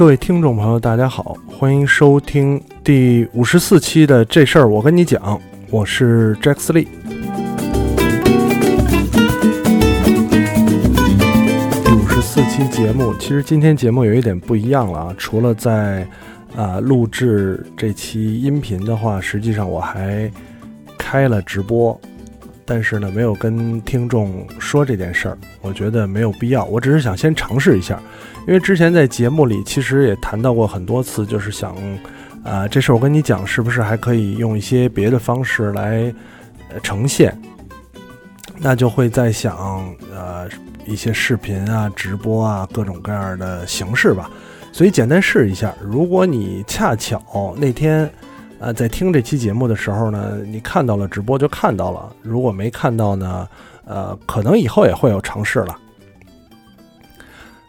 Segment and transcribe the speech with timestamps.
[0.00, 5.38] 各位听众朋友，大家好，欢迎收听第五十四期的这事儿，我跟你讲，
[5.68, 6.88] 我是 Jack Lee。
[11.84, 16.08] 第五十四期节目，其实今天节目有一点不一样了啊，除了在
[16.56, 20.32] 啊录制这期音频的话，实际上我还
[20.96, 22.00] 开了直播。
[22.72, 26.64] 但是呢，没有跟听众说这件事儿，我觉得没有必要。
[26.66, 28.00] 我只是想先尝试一下，
[28.46, 31.74] 因为之前在节目里其实也谈到过很多次，就是想，
[32.44, 36.14] 啊，这事儿我跟你讲，是不是还可以用一些别的方式来
[36.80, 37.36] 呈现？
[38.56, 40.48] 那就会在想，呃，
[40.86, 44.30] 一些视频啊、直播啊，各种各样的形式吧。
[44.70, 45.74] 所以简单试一下。
[45.82, 48.08] 如果你恰巧那天。
[48.60, 53.48] 呃，在听这期节目的时候呢，你看到了直播就看到了，如果没看到呢，
[53.86, 55.78] 呃，可能以后也会有尝试了。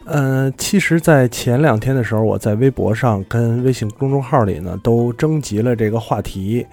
[0.04, 6.66] 嗯，其实，在前两天的时候，我在微博上跟微信公众号里呢，都征集了这个话题，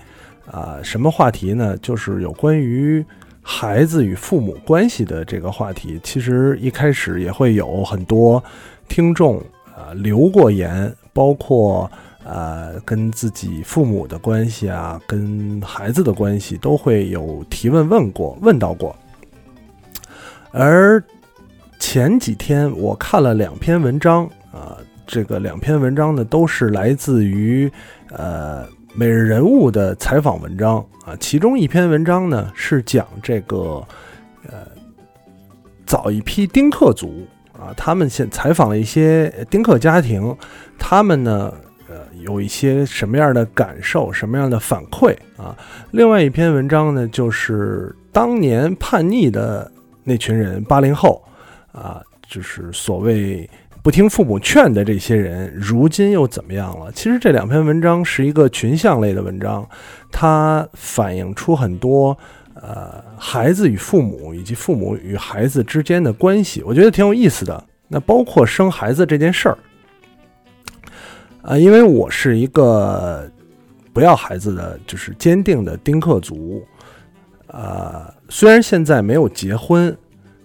[0.51, 1.77] 啊，什么话题呢？
[1.77, 3.05] 就是有关于
[3.41, 5.97] 孩子与父母关系的这个话题。
[6.03, 8.43] 其实一开始也会有很多
[8.89, 11.89] 听众啊留过言，包括。
[12.25, 18.93] 呃，跟自己父母的关系啊，跟孩子的关系都会有提问问过，问到过。
[20.51, 21.01] 而
[21.79, 27.71] 前几天我看了两篇文章啊，这个两篇文章呢都是来自于
[28.11, 33.81] 呃每日人物的采访文章啊，其中一篇文章呢是讲这个
[34.45, 34.67] 呃
[35.85, 40.35] 早一批丁克族啊，他们现采访了一些丁克家庭，
[40.77, 41.51] 他们呢。
[42.29, 45.57] 有一些什么样的感受，什么样的反馈啊？
[45.91, 49.69] 另外一篇文章呢，就是当年叛逆的
[50.03, 51.23] 那群人，八零后
[51.71, 53.49] 啊，就是所谓
[53.81, 56.91] 不听父母劝的这些人，如今又怎么样了？
[56.91, 59.67] 其实这两篇文章是一个群像类的文章，
[60.11, 62.15] 它反映出很多
[62.53, 67.63] 呃孩子与父母以及父母与孩子之间的关系，我觉得挺有意思的。
[67.87, 69.57] 那包括生孩子这件事儿。
[71.41, 73.29] 啊，因为我是一个
[73.93, 76.63] 不要孩子的，就是坚定的丁克族。
[77.47, 79.95] 啊，虽然现在没有结婚，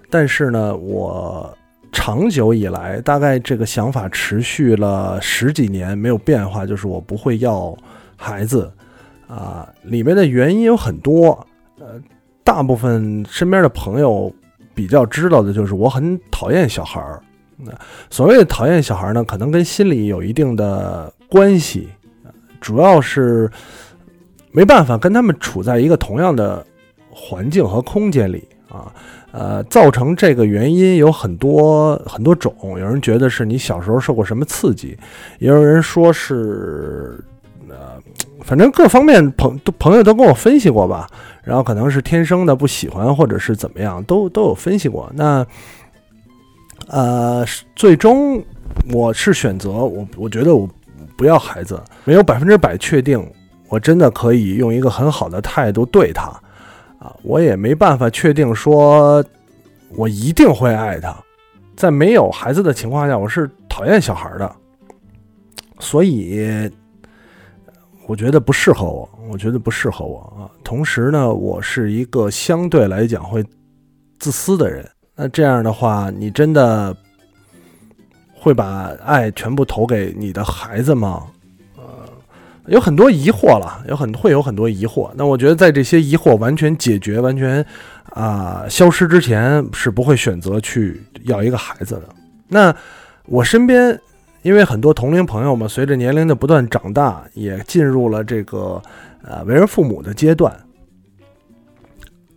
[0.09, 1.57] 但是呢，我
[1.93, 7.77] 长久以来，大概这个想法持续了十几年没有变化，就是我不会要
[8.17, 8.71] 孩子。
[9.27, 11.47] 啊，里面的原因有很多。
[11.81, 12.01] 呃，
[12.45, 14.33] 大部分身边的朋友
[14.75, 17.21] 比较知道的就是我很讨厌小孩儿。
[17.65, 17.73] 那
[18.11, 21.89] 所谓的讨厌小孩呢，可能跟心理有一定的关系，
[22.61, 23.51] 主要是
[24.53, 26.65] 没办法跟他们处在一个同样的
[27.11, 28.93] 环境和空间里啊。
[29.33, 34.97] 呃，造成这个原因有很多很多种，有人觉得是你小时候受过什么刺激，
[35.41, 37.19] 也有人说是
[37.69, 38.01] 呃，
[38.45, 41.09] 反正各方面朋朋友都跟我分析过吧。
[41.43, 45.11] 然后可能是天生的不喜欢，或者是怎么样，都都有分析过。
[45.15, 45.45] 那。
[46.89, 48.43] 呃，最终
[48.93, 50.69] 我是选择我，我觉得我
[51.17, 53.25] 不要孩子，没有百分之百确定，
[53.69, 56.25] 我真的可以用一个很好的态度对他，
[56.99, 59.25] 啊，我也没办法确定说
[59.97, 61.17] 我一定会爱他，
[61.75, 64.57] 在没有孩子的情况下，我是讨厌小孩的，
[65.79, 66.71] 所以
[68.07, 70.51] 我觉得不适合我，我觉得不适合我啊。
[70.63, 73.43] 同时呢，我是一个相对来讲会
[74.19, 74.87] 自私的人。
[75.17, 76.97] 那这样的话，你真的
[78.35, 81.23] 会把爱全部投给你的孩子吗？
[81.77, 81.85] 呃，
[82.67, 85.13] 有很多疑惑了，有很会有很多疑惑。
[85.15, 87.65] 那我觉得，在这些疑惑完全解决、完全
[88.11, 92.09] 啊消失之前，是不会选择去要一个孩子的。
[92.49, 92.75] 那
[93.27, 93.97] 我身边，
[94.43, 98.83] 因为很多同龄朋友们，随着年龄的不断长大，也进入了这个
[99.23, 100.53] 呃为人父母的阶段。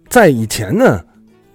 [0.08, 1.04] 在以前呢，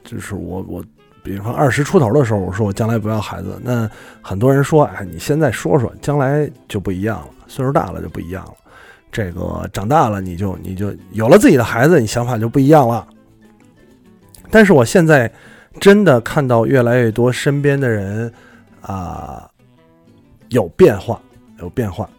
[0.02, 0.84] 就是我我。
[1.22, 3.88] 比方二十出头的时候，我说我将来不要孩子，那
[4.20, 8.54] 很多人说，哎，你现在说说，将来就不一样了，岁数大了就不一样了，
[9.12, 13.06] 这个长大了你就你就有了自己的孩子，你想法就不一样了。
[14.50, 15.32] 但是我现在
[15.78, 18.32] 真的看到越来越多身边的人
[18.80, 19.48] 啊
[20.48, 21.20] 有变化，
[21.60, 22.10] 有变化。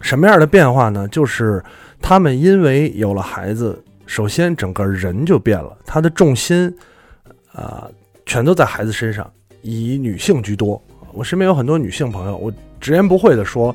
[0.00, 1.06] 什么样的变化呢？
[1.06, 1.62] 就是
[2.02, 6.76] 他们因为有了孩子，首先整个人就变了，他的重心。
[7.52, 7.88] 啊，
[8.26, 9.30] 全都在孩子身上，
[9.62, 10.82] 以女性居多。
[11.12, 13.74] 我身边有很多女性朋友，我直言不讳的说，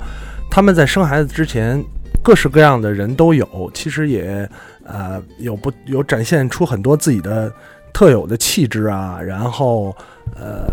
[0.50, 1.84] 他们在生孩子之前，
[2.24, 4.50] 各式各样的人都有，其实也
[4.86, 7.52] 呃有不有展现出很多自己的
[7.92, 9.96] 特有的气质啊，然后
[10.36, 10.66] 呃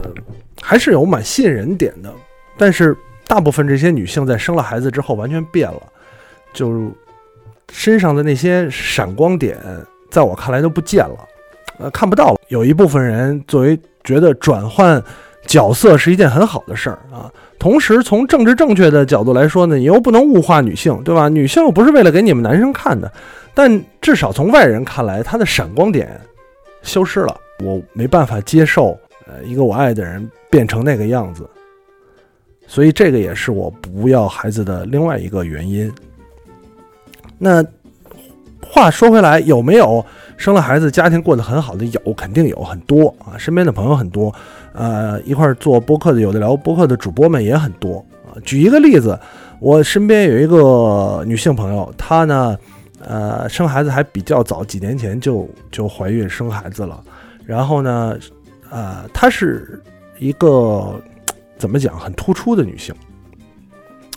[0.61, 2.13] 还是有蛮吸引人点的。
[2.57, 2.97] 但是
[3.27, 5.83] 大部分这些女性在生了孩子之后完全变了，
[6.53, 6.93] 就
[7.73, 9.59] 身上的那些闪光点，
[10.11, 11.17] 在我看来都不见了，
[11.83, 12.37] 呃，看不到了。
[12.49, 15.03] 有一部分人作为觉得转换
[15.47, 21.29] 角色是一件很好的事儿啊，同时从政治正确的角度来说呢，你又不能物化女性，对吧？
[21.29, 23.11] 女性又不是为了给你们男生看的，
[23.53, 26.21] 但至少从外人看来，她的闪光点
[26.83, 28.97] 消失了，我没办法接受，
[29.27, 31.49] 呃，一个我爱的人变成那个样子。
[32.67, 35.93] 所以这个也是我不要孩子的另外一个原因。
[37.37, 37.63] 那
[38.65, 40.05] 话说回来，有没有
[40.43, 41.85] 生了孩子家庭过得很好的？
[41.85, 44.35] 有，肯定有很多啊，身边的朋友很多，
[44.73, 48.35] 呃，一块做播客的，有的聊播客的主播们也很多啊。
[48.45, 49.17] 举一个例子，
[49.61, 52.59] 我身边有一个女性朋友，她呢，
[52.99, 57.01] 呃，生孩子还比较早，几年前就就怀孕生孩子了。
[57.47, 58.19] 然后呢，
[58.69, 59.81] 呃，她是
[60.19, 61.01] 一个。
[61.57, 61.97] 怎么讲？
[61.97, 62.93] 很突出的女性，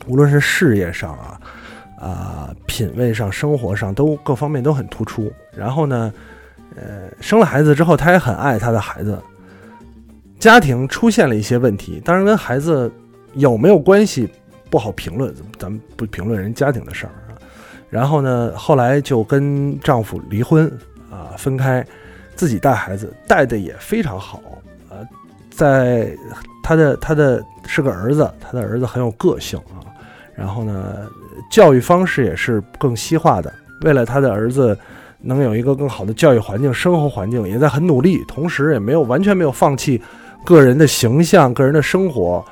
[0.07, 1.39] 无论是事业上啊，
[2.05, 5.31] 啊，品味上、生活上都各方面都很突出。
[5.55, 6.13] 然后呢，
[6.75, 9.19] 呃，生了孩子之后，她也很爱她的孩子。
[10.37, 12.91] 家庭出现了一些问题，当然跟孩子
[13.33, 14.29] 有没有关系
[14.69, 17.33] 不好评论，咱们不评论人家庭的事儿啊。
[17.89, 20.67] 然后呢，后来就跟丈夫离婚
[21.09, 21.83] 啊，分开，
[22.35, 24.41] 自己带孩子，带的也非常好
[24.89, 25.01] 啊，
[25.49, 26.15] 在。
[26.67, 29.85] 他的他的是个儿子，他的儿子很有个性啊，
[30.33, 31.05] 然后呢，
[31.49, 33.53] 教育方式也是更西化的。
[33.81, 34.77] 为了他的儿子
[35.19, 40.01] 能有一个更好的教育环境、生活环境，也在很努力，同时也没有完全没有放弃
[40.45, 42.43] 个人的形象、个人的生活。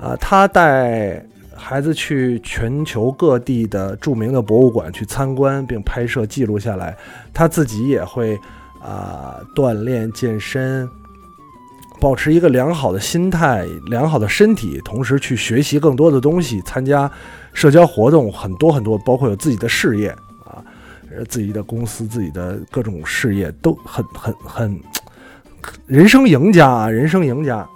[0.00, 1.22] 啊，他带
[1.54, 6.96] 孩子去全球各地的著名的博物馆去参观，并拍摄记录下来。
[7.34, 8.38] 他自己也会
[8.82, 10.88] 啊锻炼健身。
[12.00, 17.08] 保持一个良好的心态、良好的身体，同时去学习更多的东西，参加
[17.52, 20.08] 社交活动很多很多，包括有自己的事业
[20.44, 20.64] 啊，
[21.28, 24.80] 自己的公司、自己的各种事业都很很很
[25.86, 27.68] 人生赢家啊，人生赢家。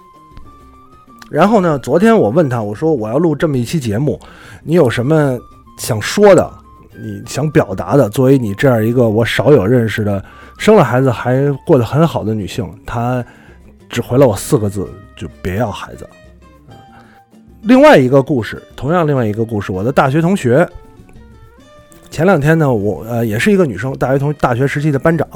[1.29, 4.19] 然后呢，昨天我问他，我说我要录这么一期节目，
[4.63, 5.37] 你有什么
[5.77, 6.51] 想说的？
[6.97, 8.09] 你想表达的？
[8.09, 10.23] 作为你这样一个我少有认识的
[10.57, 13.23] 生了孩子还过得很好的女性，她。
[13.89, 16.07] 只回了我四个字，就别要孩子。
[17.61, 20.67] 另外一个故事，同样另外一个故事，我的大学同学。
[22.11, 25.27] 前两天呢，我呃也是一个女生，大学同大学时期的班长，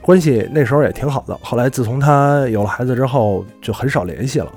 [0.00, 1.36] 关系那时候也挺好的。
[1.42, 4.50] 后来自从她有了孩子之后，就很少联系了。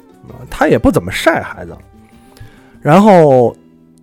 [0.49, 1.75] 她也不怎么晒孩子。
[2.81, 3.55] 然后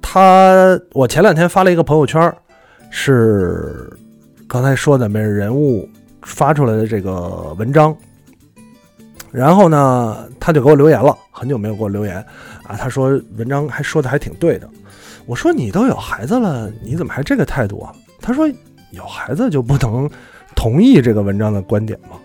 [0.02, 2.34] 她，我前两天发了一个朋友圈，
[2.90, 3.90] 是
[4.48, 5.88] 刚才说的每日人物
[6.22, 7.96] 发出来的这个文章。
[9.30, 12.16] 然后呢，他就给我留言了，很久没有给我留言
[12.62, 12.76] 啊。
[12.76, 14.68] 他说文章还说的还挺对的。
[15.26, 17.92] 我说你都有孩子了，你怎么还这个态度啊？
[18.20, 18.48] 他说
[18.90, 20.08] 有孩子就不能
[20.56, 22.16] 同意这个文章的观点吗？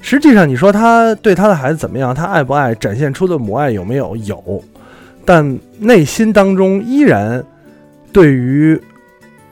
[0.00, 2.12] 实际上，你说他对他的孩子怎么样？
[2.12, 2.74] 他爱不爱？
[2.74, 4.16] 展现出的母爱有没有？
[4.16, 4.62] 有，
[5.24, 7.40] 但内心当中依然
[8.12, 8.80] 对于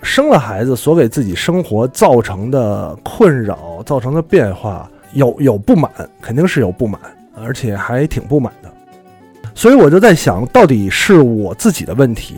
[0.02, 4.90] 生了孩子所给自己生活造成的困扰、造成的变化。
[5.12, 5.90] 有有不满，
[6.20, 7.00] 肯定是有不满，
[7.34, 8.70] 而且还挺不满的。
[9.54, 12.36] 所以我就在想，到底是我自己的问题，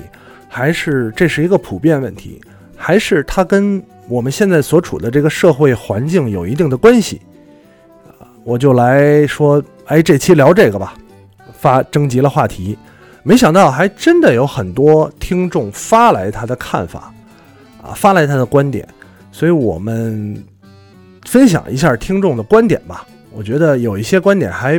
[0.49, 2.41] 还是这是一个普遍问题，
[2.77, 7.21] 还是它跟我们现在所处的这个社会环境有一定的关系？
[8.19, 10.95] 啊，我就来说，哎，这期聊这个吧，
[11.53, 12.77] 发征集了话题，
[13.23, 17.13] 没想到还真的有很多听众发来他的看法，
[17.83, 18.89] 啊，发来他的观点，
[19.31, 20.43] 所以我们。
[21.33, 24.79] 分享一下听众的观点吧，我觉得有一些观点还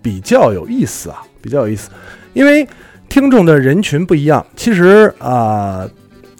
[0.00, 1.90] 比较有意思啊，比较有意思，
[2.32, 2.66] 因为
[3.10, 4.42] 听众的人群不一样。
[4.56, 5.86] 其实啊，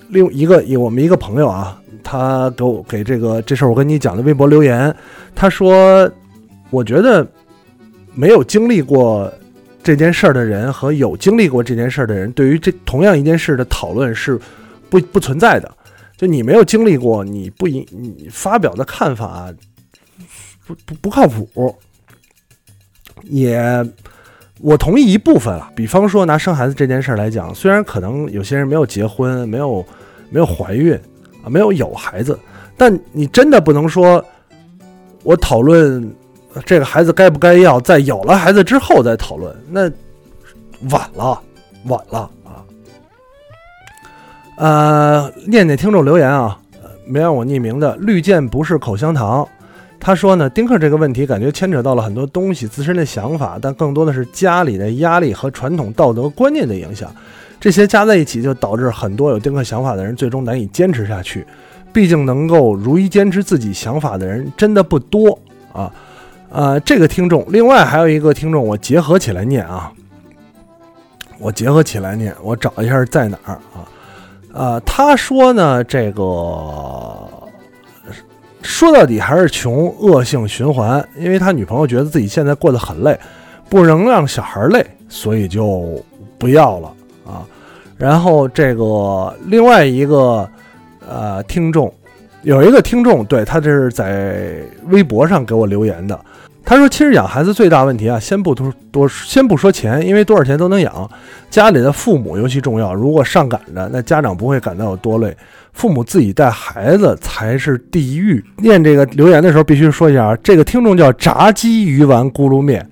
[0.08, 4.96] 另一个我们一个朋友啊，他给我给这个这事我跟你讲的微博留言，
[5.34, 6.10] 他说，
[6.70, 7.26] 我觉得
[8.14, 9.30] 没有经历过
[9.82, 14.40] 这件事儿的人和有经历过这件事儿的人，对于这同样一件事的讨论是
[14.88, 15.70] 不不存在的。
[16.20, 19.50] 就你没有经历过，你不应你发表的看法
[20.66, 21.74] 不不不靠谱。
[23.22, 23.58] 也，
[24.60, 25.72] 我同意一部分啊。
[25.74, 29.82] 比方说拿生孩子这件事来讲，虽然可能有些人没有结婚，没有
[30.28, 30.92] 没有怀孕
[31.42, 32.38] 啊，没有有孩子，
[32.76, 34.22] 但你真的不能说，
[35.22, 36.14] 我讨论
[36.66, 39.90] 这个孩子该不该要，在有了孩子之后再讨论，那
[40.90, 41.40] 晚了，
[41.86, 42.62] 晚了啊。
[44.60, 46.58] 呃，念念听众留言啊，
[47.06, 49.48] 没让我匿名的绿箭不是口香糖，
[49.98, 57.10] 他说呢，丁克这个问题感觉牵扯到了很多东西，自身的想法，但更多的是家里的压力和传统道德观念的影响，
[57.58, 61.46] 这些加在一起就导致很多有丁克想法的人最终难以坚持下去。
[61.90, 65.38] 毕竟能够如一坚持自己想法的人真的不多
[65.72, 65.90] 啊。
[66.50, 69.90] 呃，这个听众，另外还有一个听众，我结合起来念啊，
[71.38, 73.88] 我结合起来念，我找一下在哪儿啊？
[74.52, 76.22] 呃，他说呢，这个
[78.62, 83.18] 说到底还是穷，恶性循环，因为他女朋友觉得自己现在过得很累，
[83.68, 86.02] 不能让小孩累，所以就
[86.36, 86.92] 不要了
[87.26, 87.46] 啊。
[87.96, 90.48] 然后这个另外一个
[91.08, 91.92] 呃听众，
[92.42, 96.18] 有一个听众，对他这是在微博上给我留言的。
[96.64, 101.10] 他说：“其实养孩子最大问题啊，先不多多，先不说钱，因为多少钱都能养。
[101.50, 102.94] 家里的父母尤其重要。
[102.94, 105.36] 如果上赶着，那家长不会感到有多累，
[105.72, 112.88] 父母自己带孩子才是地狱。”念这个留言的时候，必须说一下啊，这个听众叫炸鸡鱼丸咕噜面，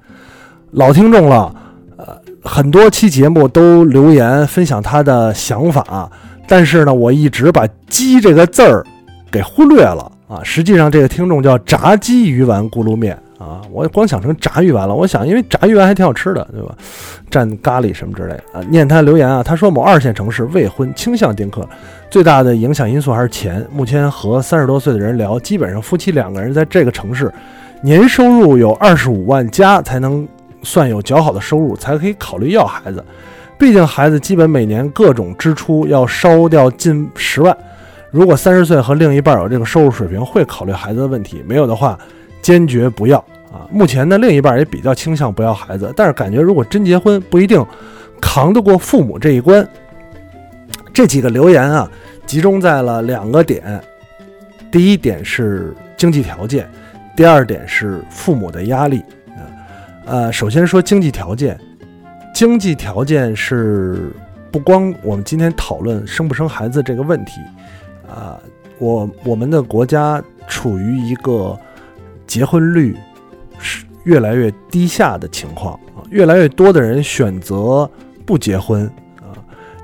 [0.73, 1.55] 老听众了，
[1.99, 6.11] 呃，很多期节目都留言分享他的想法，
[6.49, 8.85] 但是呢，我一直把“鸡”这个字儿
[9.31, 10.41] 给忽略了啊。
[10.43, 13.17] 实际上，这个听众叫炸鸡鱼丸咕噜面。
[13.39, 14.93] 啊，我光想成炸鱼丸了。
[14.93, 16.75] 我想，因为炸鱼丸还挺好吃的，对吧？
[17.31, 18.61] 蘸咖喱什么之类的啊。
[18.69, 21.67] 念他留言啊，他说某二线城市未婚倾向丁克，
[22.11, 23.65] 最大的影响因素还是钱。
[23.73, 27.33] 目前和三十多岁的人聊，基本上夫妻两个人在这个城市，
[27.81, 30.27] 年收入有二十五万加才能
[30.65, 33.05] 算有较好的收入，才可以考虑要孩子。
[33.57, 37.57] 毕竟孩子基本每年各种支出要烧掉近十万。
[38.11, 41.97] 如果三十岁和另一半有这个收入水平，会考虑孩子的问题；没有的话。
[42.41, 43.19] 坚决不要
[43.53, 43.67] 啊！
[43.71, 47.65] 目前呢，另一半也比较倾向不要孩子，但是感觉如果真结婚，不一定
[48.21, 49.67] 扛得过父母这一关。
[50.95, 51.91] 这几个留言啊，
[52.27, 53.81] 集中在了两个点：
[54.71, 56.69] 第一点是经济条件，
[57.17, 59.03] 第二点是父母的压力。
[60.07, 61.59] 呃，首先说经济条件，
[62.35, 64.11] 经济条件是
[64.51, 67.41] 不光我们今天讨论生不生孩子这个问题
[68.09, 68.39] 啊，
[68.79, 71.59] 我我们的国家处于一个。
[72.29, 72.95] 结婚率
[73.59, 77.91] 是越来越低下的情况啊，越来越多的人选择
[78.27, 78.85] 不结婚
[79.17, 79.33] 啊，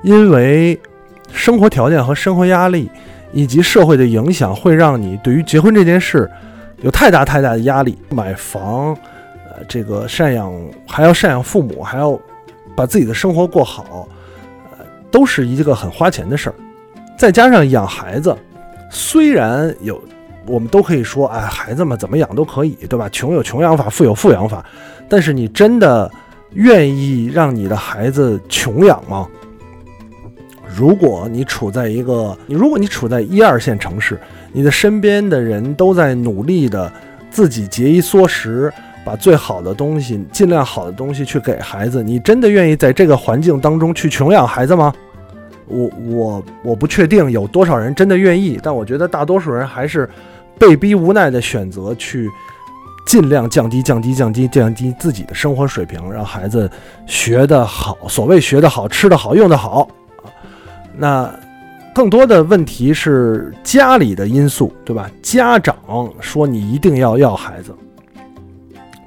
[0.03, 0.79] 因为
[1.33, 2.89] 生活条件和生活压力
[3.33, 6.29] 以及社会的影响，会让你对于结婚这件事
[6.83, 7.97] 有太大太大的压力。
[8.09, 8.93] 买房，
[9.49, 10.53] 呃，这个赡养
[10.87, 12.17] 还要赡养父母，还要
[12.75, 14.07] 把自己的生活过好，
[14.71, 16.55] 呃，都是一个很花钱的事儿。
[17.17, 18.37] 再加上养孩子，
[18.91, 19.99] 虽然有。
[20.47, 23.09] 我们都可以说，哎，孩子们怎么养都可以，对吧？
[23.09, 24.63] 穷有穷养法，富有富养法。
[25.09, 26.11] 但是你真的
[26.53, 29.27] 愿意让你的孩子穷养吗？
[30.67, 34.19] 如果你处在一个，你如果你处在一二线城市，
[34.51, 36.91] 你的身边的人都在努力的
[37.31, 38.71] 自己节衣缩食，
[39.03, 44.93] 把最好的东西，尽量好的东西去给孩子，你真的愿意在这个环境当中去穷养孩子吗？
[45.67, 50.09] 我我我不确定有多少人真的愿意，但我觉得大多数人还是。
[50.57, 52.29] 被逼无奈的选择去
[53.05, 56.69] 尽量降低、降低、降低、降低自己的生活水平，让孩子
[57.05, 57.97] 学得好。
[58.07, 59.87] 所谓学得好、吃得好、用得好
[60.23, 60.25] 啊，
[60.97, 61.39] 那
[61.93, 65.09] 更多的问题是家里的因素，对吧？
[65.21, 65.77] 家长
[66.19, 67.75] 说你一定要要孩子，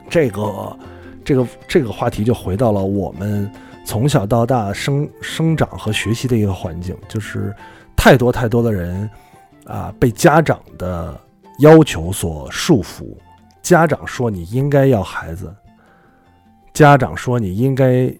[0.08, 0.76] 这个、
[1.24, 3.50] 这个、这个话题就回到了我们
[3.84, 7.52] 从小到大生生长和学习的一个环境，就是
[7.96, 9.10] 太多太多的人
[9.64, 11.20] 啊，被家长的。
[11.58, 13.16] 要求所束缚，
[13.62, 15.52] 家长说你应该要孩子，
[16.72, 18.12] 家长说你应该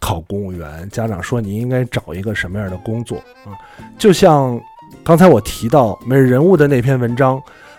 [0.00, 3.54] 考公务员，家长说你应该找一个什么样的工作啊？
[3.96, 4.60] 就像
[5.04, 7.36] 刚才我提到每日人物的那篇文章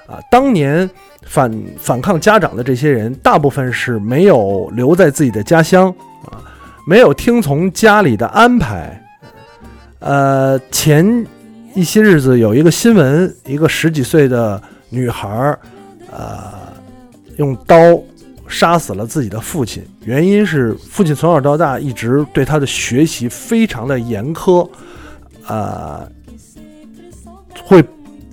[0.07, 0.89] 啊，当年
[1.23, 5.93] 反反抗家长的这些人，大部分是没有留在自己的家乡
[6.25, 6.39] 啊，
[6.87, 9.03] 没有听从家里的安排，
[9.99, 11.27] 呃，前。
[11.73, 15.59] 一些日子，有一个新闻，一个十几岁的女孩儿，
[16.11, 16.51] 呃，
[17.37, 17.75] 用刀
[18.47, 19.81] 杀死了自己的父亲。
[20.03, 24.67] 原因是父亲从小到大一直对他的学习非常的严苛，
[25.47, 26.05] 呃，
[27.63, 27.83] 会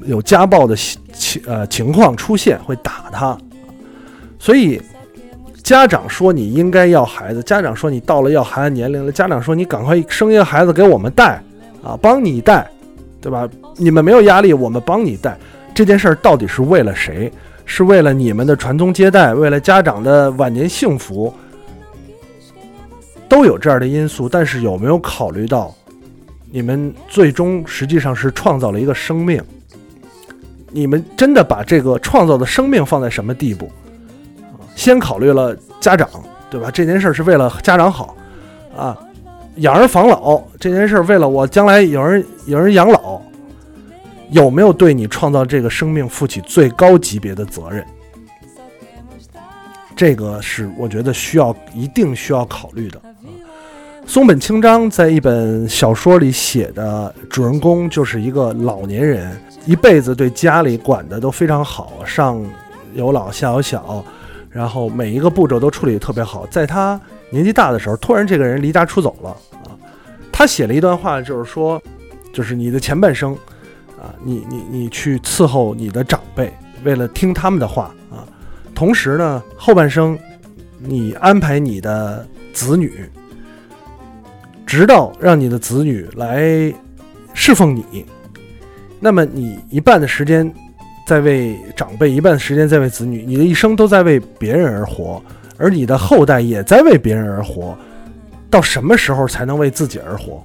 [0.05, 3.39] 有家暴的情呃情况出现，会打他。
[4.41, 4.83] 所以
[5.63, 11.41] 家长说你应该要孩子，家长说你到了要孩子年龄了，家长说你赶快生一个孩子给我们带
[11.85, 12.69] 啊，帮你带。
[13.21, 13.49] 对吧？
[13.77, 15.37] 你们没有压力，我们帮你带
[15.75, 17.33] 这件事儿，到底是为了谁？
[17.71, 21.31] 是为了你们的传宗接代，为了家长的晚年幸福，
[23.29, 24.27] 都有这样的因素。
[24.27, 25.75] 但是有没有考虑到，
[26.51, 29.43] 你们最终实际上是创造了一个生命？
[30.71, 33.71] 你们真的把这个创造的生命放在什么地步？
[34.75, 36.09] 先考虑了家长，
[36.49, 36.71] 对吧？
[36.71, 38.17] 这件事儿是为了家长好，
[38.75, 38.97] 啊，
[39.59, 43.21] 养儿防老这件事为了我将来有人有人养老，
[44.31, 47.85] 有没有对你创造这个生命负起最高级别的责任？
[49.97, 53.01] 这个是我觉得需要一定需要考虑的。
[54.07, 59.37] 松本清张在一本小说里写的主人公就是一个老年人，
[59.67, 62.41] 一辈子对家里管的都非常好，上
[62.95, 64.05] 有老下有小，
[64.51, 66.47] 然后每一个步骤都处理的特别好。
[66.47, 66.99] 在他
[67.29, 69.37] 年纪大的时候，突然这个人离家出走了。
[70.39, 71.83] 他写了一段话，就是说，
[72.33, 73.35] 就是你的前半生
[74.01, 76.53] 啊，你你你去伺候你的长辈，
[76.85, 78.23] 为了听他们的话啊。
[78.73, 80.17] 同时呢，后半生，
[80.79, 83.11] 你安排你的子女，
[84.65, 86.73] 直到让你的子女来
[87.35, 88.07] 侍奉你。
[89.01, 90.49] 那么你一半的时间
[91.05, 95.21] 在为长辈，一半的时间在为子女，你的一生都在为别人而活，
[95.57, 97.77] 而你的后代也在为别人而活。
[98.51, 100.43] 到什么时候才能为自己而活？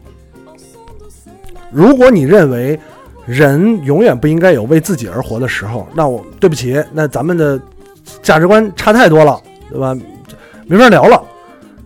[1.71, 2.79] 如果你认为
[3.25, 7.59] 人永远不应该有为自己而活的时候，那我对不起，那咱们的。
[8.21, 9.95] 价值观差太多了，对吧？
[10.67, 11.15] 没法聊了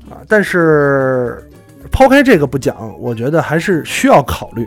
[0.10, 0.18] 啊！
[0.28, 1.48] 但是
[1.92, 4.64] 抛开这个不讲，我觉得还是需要考虑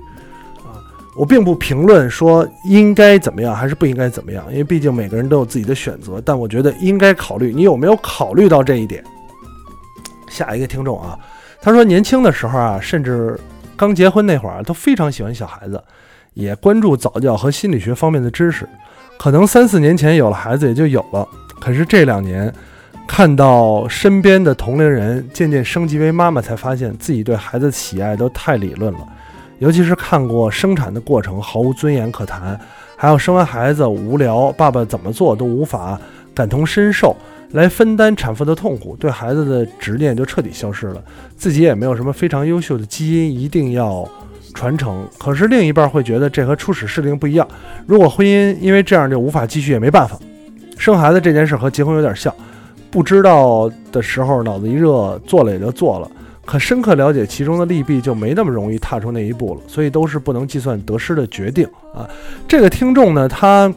[0.59, 0.79] 啊。
[1.17, 6.23] 我并不评论说应该怎么样还是不应该怎么样，因为毕竟每个人都有自己的选择。
[6.25, 9.03] 但我觉得应该考虑，你有没有考虑到这一点？
[10.29, 11.19] 下一个听众啊，
[11.63, 13.39] 他说年轻的时候啊，甚至
[13.77, 15.83] 刚结婚那会儿都非常喜欢小孩子，
[16.35, 18.69] 也关注早教和心理学方面的知识。
[19.19, 21.27] 可能三四年前有了孩子也就有了。
[21.61, 22.51] 可是这两年，
[23.07, 29.01] 看到身边的同龄人渐渐升级为妈妈，才发现自己对孩子的喜爱都太理论了。
[29.59, 32.59] 尤其是看过生产的过程毫无尊严可谈，
[32.97, 36.01] 还有生完孩子无聊，爸爸怎么做都无法
[36.35, 37.15] 感同身受
[37.53, 41.03] 来分担产妇的痛苦，对孩子的执念就彻底消失了。
[41.37, 44.09] 自己也没有什么非常优秀的基因一定要
[44.55, 45.07] 传承。
[45.19, 47.47] 可是另一半会觉得这和初始适龄不一样。
[47.87, 50.19] 如果婚姻因为这样就无法继续，也没办法。
[50.79, 52.35] 生孩子这件事和结婚有点像，
[52.91, 56.11] 不知道的时候脑子一热做了也就做了，
[56.47, 59.61] 可深刻了解其中的利弊就没那么容易踏出那一步了。
[59.67, 62.09] 所以都是不能计算得失的决定啊。
[62.49, 63.73] 这个听众呢，他，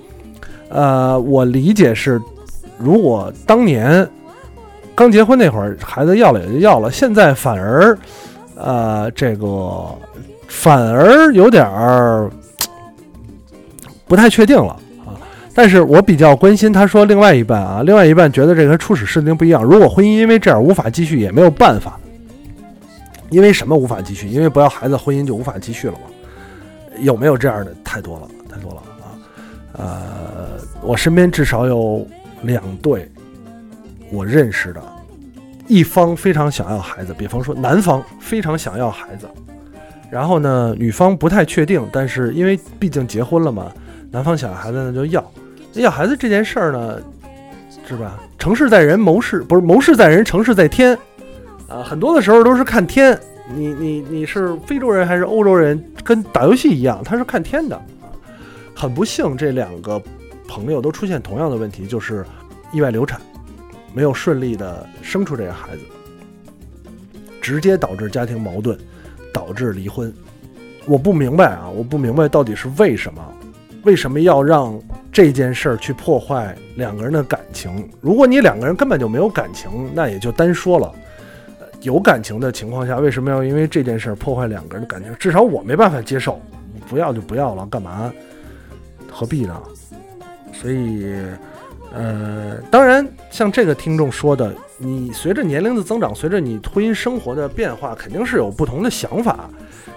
[0.69, 2.21] 呃，我理解是，
[2.77, 4.07] 如果当年
[4.95, 7.97] 刚结婚那会儿孩子要了也就要了，现在反而，
[8.55, 9.85] 呃，这个
[10.47, 12.29] 反而有点儿
[14.07, 14.73] 不太确定了
[15.05, 15.17] 啊。
[15.53, 19.63] 但是我比较关心，他说另外一半啊，另外一半觉得这和初始设定不一样。
[19.63, 21.99] 如果婚姻因为这样无法继续，也没有办法。
[23.29, 24.27] 因为什么无法继续？
[24.27, 26.01] 因为不要孩子，婚姻就无法继续了嘛？
[26.99, 27.73] 有没有这样的？
[27.83, 29.09] 太多了，太多了啊！
[29.73, 32.05] 呃，我身边至少有
[32.43, 33.11] 两对
[34.11, 34.81] 我认识的，
[35.67, 39.27] 一方非常想要孩子，比方说男方非常想要孩子，
[40.11, 43.71] 然后呢，女方不太确定，但是因为毕竟结婚了嘛，
[44.11, 45.23] 男方想要孩子那就要。
[45.75, 46.99] 要孩子这件事儿呢，
[47.87, 48.19] 是吧？
[48.37, 50.95] 成事在人，谋事不是谋事在人，成事在天，
[51.67, 53.17] 啊，很多的时候都是看天。
[53.55, 57.81] 你你你是非洲人还是欧洲人，跟打游戏一样，他是看天的。
[58.75, 59.99] 很不幸，这两个
[60.47, 62.25] 朋友都出现同样的问题，就是
[62.71, 63.19] 意外流产，
[63.93, 65.81] 没有顺利的生出这个孩子，
[67.41, 68.77] 直接导致家庭矛盾，
[69.33, 70.13] 导致离婚。
[70.85, 73.21] 我不明白啊，我不明白到底是为什么。
[73.83, 74.79] 为什么要让
[75.11, 77.89] 这件事儿去破坏两个人的感情？
[77.99, 80.89] 如果你两个人根本就没有感情，那也就单说了。
[81.81, 85.13] 有感情的情况下，为什么要因为这件事儿破坏两个人的感情？
[85.19, 86.39] 至少我没办法接受。
[86.87, 88.13] 不要就不要了，干嘛？
[89.11, 89.61] 何必呢？
[90.53, 91.11] 所以，
[91.91, 99.49] 呃，当然，像这个听众说的，你随着年龄的增长，随着你婚姻生活的变化，肯定是有不同的想法。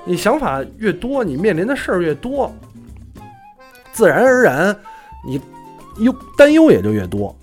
[0.04, 2.52] 你想法越多，你面临的事儿越多。
[3.92, 4.76] 自然而然，
[5.26, 5.40] 你
[5.98, 7.34] 忧担忧也就越多。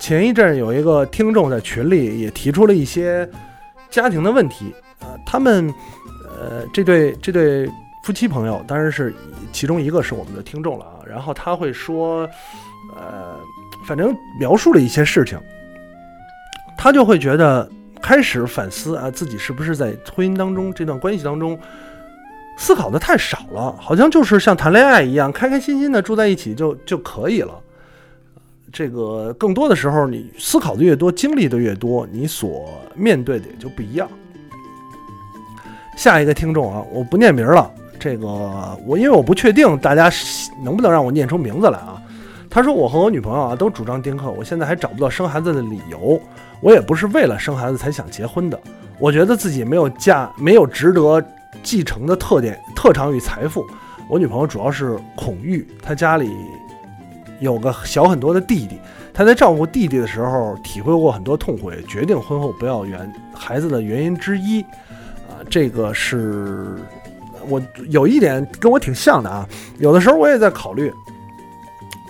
[0.00, 3.28] 前一阵有一个听众在群里也提出了一些
[3.90, 5.72] 家庭的问题啊，他们
[6.24, 7.68] 呃这对这对
[8.08, 9.14] 夫妻朋友当然是
[9.52, 11.04] 其中一个是我们的听众了啊。
[11.06, 12.26] 然后他会说，
[12.96, 13.36] 呃，
[13.86, 15.38] 反正描述了一些事情，
[16.74, 21.60] 他就会觉得开始反思啊，自己是不是在婚姻当中这段关系当中。
[22.56, 27.60] 思考的太少了，好像就是像谈恋爱一样，开开心心的住在一起就就可以了。
[28.72, 34.08] 这个更多的时候，你思考的越多，经历的越多，你所面对的也就不一样。
[35.94, 38.26] 下一个听众啊，我不念名了，这个
[38.86, 40.10] 我因为我不确定大家
[40.62, 42.00] 能不能让我念出名字来啊。
[42.50, 46.20] 他说我和我女朋友啊都主张丁克，我现在还找不到生孩子的理由。
[46.60, 48.58] 我也不是为了生孩子才想结婚的，
[48.98, 51.22] 我觉得自己没有嫁没有值得
[51.62, 53.64] 继承的特点、特长与财富。
[54.08, 56.32] 我女朋友主要是恐育，她家里
[57.38, 58.80] 有个小很多的弟弟，
[59.12, 64.62] 她在照顾弟弟的时候体会过很多痛苦，决定婚后不要原孩子的原因之一。
[64.62, 66.78] 啊，这个是
[67.48, 70.92] 我有一点跟我挺像的啊，有的时候我也在考虑，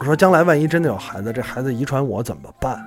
[0.00, 2.82] 我说将来万一真的有孩子，这孩子遗传我怎么办？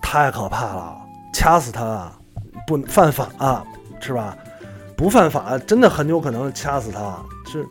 [0.00, 0.96] 太可怕了，
[1.32, 2.10] 掐死他，
[2.66, 3.64] 不犯法啊
[4.00, 4.36] 是吧？
[4.96, 7.66] 不犯法，真的很有可能掐死他，是。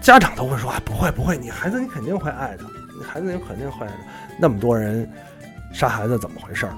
[0.00, 2.66] 家长都会说：“啊，不会不会，你孩子你肯定会爱他，
[2.98, 3.98] 你孩子你肯定会爱他。
[4.36, 5.08] 那么多人
[5.72, 6.72] 杀孩子怎么回事儿？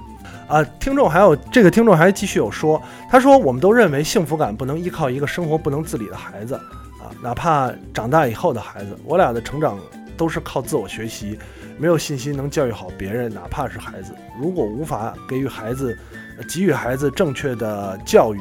[0.47, 9.79] 啊，听众还有这个听众还继续有说，他说我们都认为幸福感不能依靠一个生活不能自理的孩子啊，哪怕长大以后的孩子，我俩的成长
[10.15, 11.39] 都是靠自我学习，
[11.77, 15.97] 没有信心能教育好别人，哪怕是孩子，如果无法给予孩子
[16.53, 18.39] 给予孩子正确的教育。”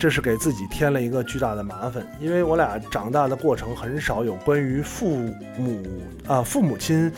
[0.00, 5.16] 这是给自己添了一个巨大的麻烦，因为我俩长大的过程很少有关于父
[5.56, 5.82] 母
[6.24, 7.12] 啊父母亲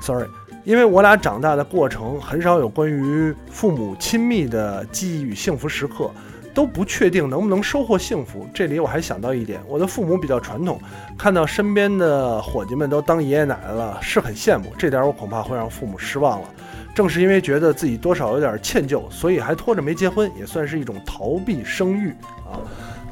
[0.00, 0.28] ，sorry，
[0.66, 6.10] 因为我俩长大的过程很少有关于父母亲密的记忆与幸福时刻，
[6.52, 8.44] 都不确定能不能收获幸福。
[8.52, 10.76] 这里我还想到一点，我的父母比较传统，
[11.16, 16.48] 看到身边的伙计们都当爷爷奶奶了，是很羡慕，这点我恐怕会让父母失望了。
[16.96, 22.10] 正是因为觉得自己多少有点歉疚，所以还拖着没结婚，也算是一种逃避生育
[22.44, 22.58] 啊。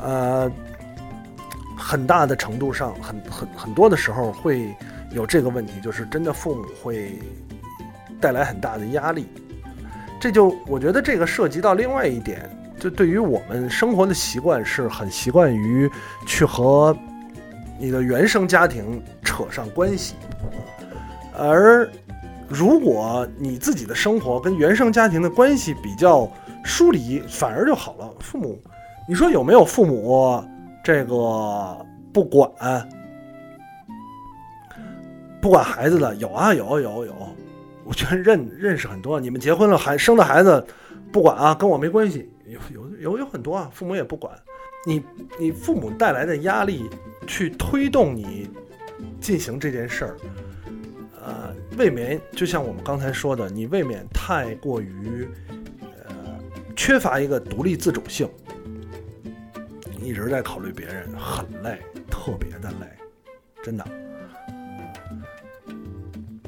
[0.03, 0.53] 呃，
[1.79, 4.75] 很大的程度上，很很很多的时候会
[5.13, 7.19] 有这个问题，就是真的父母会
[8.25, 9.27] 带来很大的压力。
[10.19, 12.49] 这就我觉得这个涉及到另外一点，
[12.81, 15.91] 就对于我们生活的习惯是很习惯于
[16.27, 16.97] 去和
[17.79, 20.15] 你的原生家庭扯上关系，
[21.37, 21.87] 而。
[22.47, 26.31] 如果你自己的生活跟原生家庭的关系比较
[26.63, 28.09] 疏离，反而就好了。
[28.21, 28.61] 父母，
[29.09, 30.45] 你说有没有父母
[30.85, 32.51] 这个不管
[35.41, 36.15] 不管孩子的？
[36.17, 37.15] 有啊，有有有。
[37.85, 39.21] 我觉得认认识很多。
[39.21, 40.67] 你们结婚了，还生的孩子
[41.13, 42.31] 不管啊，跟我没关系。
[42.47, 44.35] 有有有有很多啊，父母也不管
[44.87, 45.03] 你。
[45.39, 46.89] 你父母带来的压力
[47.27, 48.49] 去推动你
[49.21, 50.17] 进行这件事儿。
[51.23, 55.27] 呃，未免就像我们刚才说的，你未免太过于，
[56.07, 56.39] 呃，
[56.77, 58.29] 缺乏一个独立自主性，
[60.03, 62.87] 一直在考虑别人，很累，特别的累，
[63.63, 63.85] 真的。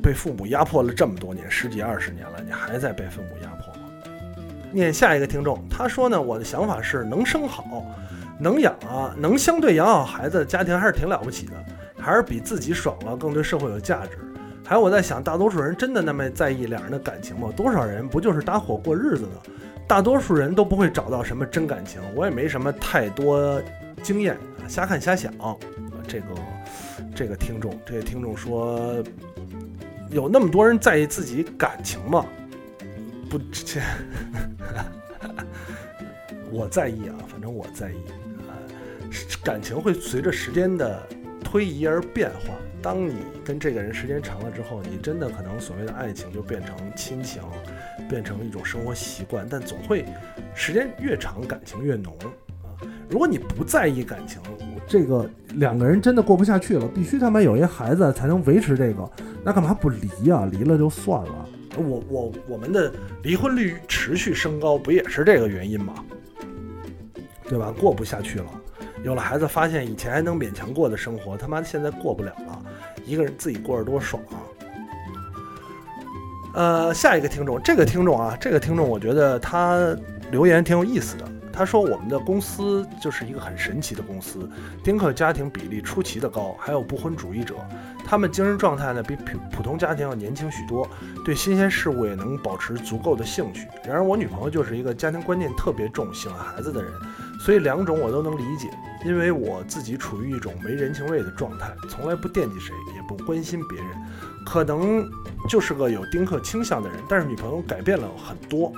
[0.07, 3.90] 被父母压迫了这么多年，十几二十年了，你还在被父母压迫吗？
[4.71, 7.85] 念下一个听众，他说呢，我的想法是，能生好，
[8.38, 11.55] 能养啊，能相对养好孩子的家庭还是挺了不起的，
[11.99, 14.16] 还是比自己爽了更对社会有价值。
[14.64, 17.51] 还有我在想，大多数人真的那么在意两人的感情吗？
[17.57, 19.53] 多少人不就是搭伙过日子呢？
[19.88, 22.01] 大多数人都不会找到什么真感情。
[22.14, 23.61] 我也没什么太多
[24.05, 24.38] 经验，
[24.69, 25.33] 瞎看瞎想。
[26.07, 26.27] 这个
[27.12, 29.03] 这个听众，这个听众说，
[30.11, 32.25] 有那么多人在意自己感情吗？
[33.29, 33.81] 不，这
[36.51, 37.97] 我在意啊，反正我在意。
[39.42, 41.01] 感情会随着时间的
[41.42, 42.55] 推移而变化。
[42.83, 43.14] 当你
[43.45, 47.42] 跟这个人时间长了之后，你真的可能所谓的爱情就变成亲情，
[48.09, 49.47] 变成一种生活习惯。
[49.49, 50.05] 但总会
[50.55, 52.31] 时间越长，感情越浓啊。
[53.09, 54.40] 如果你不在意感情，
[54.87, 59.11] 这个两个人真的过不下去了，必须他妈有一孩子才能维持这个，
[59.47, 60.45] 那干嘛不离呀？
[60.51, 61.49] 离了就算了。
[61.77, 65.95] 我我我们的离婚率持续升高，不也是这个原因吗？
[67.49, 67.73] 对吧？
[67.79, 68.47] 过不下去了。
[69.05, 72.61] 有了孩子，发现以前还能勉强过的生活，他妈现在过不了了。
[73.05, 74.43] 一个人自己过着多爽啊！
[76.55, 79.97] 呃，下一个听众，这个听众啊，这个听众，我觉得他
[80.33, 81.25] 留言挺有意思的。
[81.57, 84.49] 他说：“我们的公司就是一个很神奇的公司，
[84.85, 87.55] 丁克家庭比例出奇的高，还有不婚主义者，
[88.05, 90.87] 他们精神状态呢比普普通家庭要年轻许多，
[91.25, 93.66] 对新鲜事物也能保持足够的兴趣。
[93.87, 96.92] 然而我女朋友就是一个家庭观念特别重、喜欢孩子的人。”
[97.40, 98.71] 所以两种我都能理解，
[99.05, 103.88] 因为我自己处于一种没人情味的状态，从来不惦记谁，也不关心别人，
[104.45, 105.07] 可能
[105.49, 106.99] 就是个有丁克倾向的人。
[107.09, 108.73] 但是女朋友改变了很多。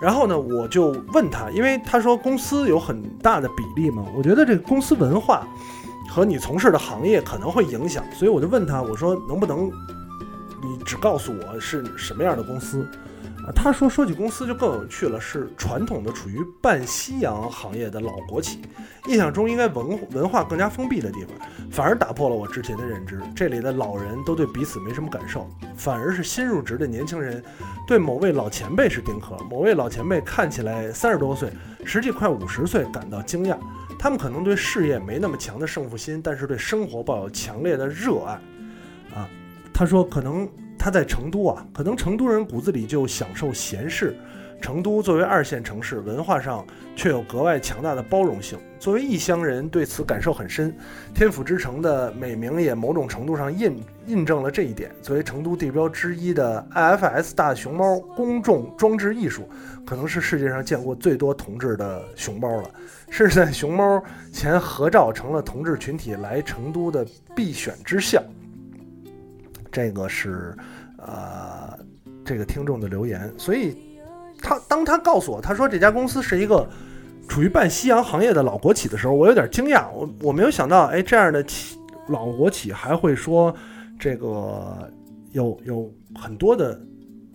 [0.00, 5.46] 然后呢，我就问他，因为他说公司有很大的比例嘛，我觉得这个公司文化
[6.08, 9.70] 和你从事的行业可能会影响，所以我就问他，我说能不能
[10.62, 12.88] 你只告诉我是什么样的公司？
[13.54, 18.60] 他说说起公司就更有趣了，是传统的处于半夕阳行业的老国企，
[19.06, 21.30] 印象中应该文文化更加封闭的地方，
[21.70, 23.20] 反而打破了我之前的认知。
[23.34, 27.42] 这里的老人都对彼此没什么感受，反而是新入职的年轻人
[27.86, 31.50] 对某位老前辈是丁克，某位老前辈看起来三十多岁，
[31.84, 33.56] 实际快五十岁感到惊讶。
[33.98, 38.32] 他们可能对事业没那么强的胜负心，但是对生活抱有强烈的热爱。
[39.14, 39.28] 啊，
[39.72, 40.48] 他说可能。
[40.80, 44.16] 他在成都啊，可能成都人骨子里就享受闲适。
[44.62, 48.58] 成都作为二线城市，文化上却有格外强大的包容性。
[48.78, 50.74] 作为异乡人，对此感受很深。
[51.14, 54.90] 天府之城的美名也某种程度上印印证了这一点。
[55.00, 59.48] 作为成都地标之一的 IFS 大熊猫公众装置艺术，
[59.86, 62.70] 可能是世界上见过最多同志的熊猫了。
[63.10, 68.22] 甚至在熊猫前合照成了同志群体来成都的必选之项。
[69.72, 70.56] 这个是，
[70.98, 71.78] 呃，
[72.24, 73.76] 这个听众的留言，所以
[74.42, 76.68] 他当他告诉我，他说这家公司是一个
[77.28, 81.78] 处于半夕阳行业的老国企的时候，我有点惊讶，我我没有想到，哎，这样的企
[82.08, 83.54] 老国企还会说
[83.98, 84.90] 这个
[85.32, 86.78] 有有很多的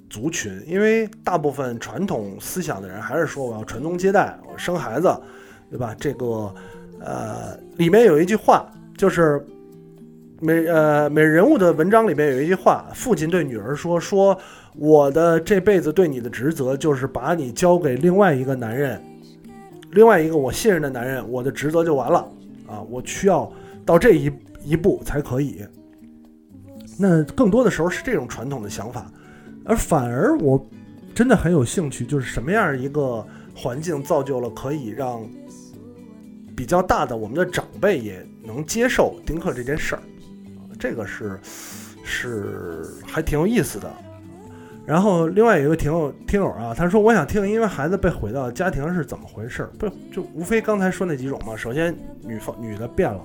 [0.09, 5.09] 族群，因为大部分传统思想的人还是说我要传宗接代，我生孩子，
[5.69, 5.95] 对吧？
[5.97, 6.53] 这个
[6.99, 9.45] 呃，里面有一句话就是。
[10.45, 14.37] 每呃每人物的文章里面有一句话，父亲对女儿说：“说
[14.75, 19.01] 我的这辈子对你的职责就是把你交给另外一个男人，
[19.93, 22.19] 另外一个我信任的男人，我的职责就完了
[22.67, 22.79] 啊！
[22.91, 23.51] 我需要
[23.83, 24.31] 到这一
[24.63, 25.65] 一步才可以。”
[26.95, 29.11] 那更多的时候是这种传统的想法，
[29.65, 30.63] 而反而我
[31.15, 35.27] 真的很有兴趣，就是什么样一个环境造就了可以让
[36.55, 40.01] 比较大的我们的长辈也能接受丁克这件事儿。
[40.77, 41.39] 这个是
[42.03, 43.91] 是还挺有意思的，
[44.85, 49.67] 然后另外一个听友听友啊，他说我想听，因为孩子被毁掉家庭是怎么回事？
[49.79, 51.55] 不就无非刚才说那几种嘛。
[51.55, 53.21] 首先女方女的变了，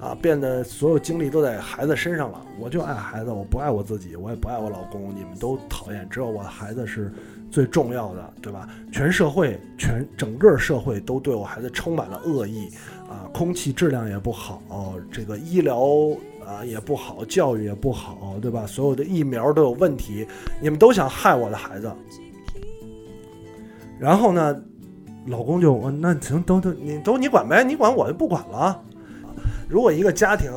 [0.00, 2.40] 啊，变得所有精力都在孩子身上了。
[2.58, 7.12] 我就爱孩子，我不爱我自己，我也不爱我老公，你们都讨厌，只有我的孩子是
[7.50, 8.66] 最重要的，对吧？
[8.90, 12.70] 全社会全整个社会都对我孩子充满了恶意，
[13.10, 15.78] 啊，空气质量也不好，这个医疗。
[16.46, 18.64] 啊，也不好，教育也不好，对吧？
[18.66, 20.24] 所有的疫苗都有问题，
[20.60, 21.92] 你们都想害我的孩子。
[23.98, 24.62] 然后呢，
[25.26, 28.80] 老公就，那行，都都你都你管呗，你管我就不管了。
[29.68, 30.52] 如果一个家庭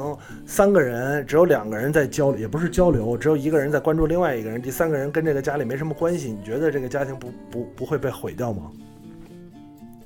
[0.45, 8.69] 三个人只有两个人在交流，也不是交流，只有一个人在关注另外一个人，第三个人跟这个家里没什么关系，你觉得这个家庭不不不会被毁掉吗？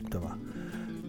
[0.10, 0.38] 对吧？